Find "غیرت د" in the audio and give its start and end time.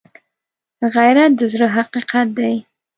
0.95-1.41